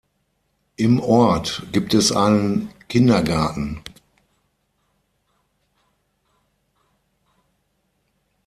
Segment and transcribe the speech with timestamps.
[0.77, 3.83] Im Ort gibt es einen Kindergarten.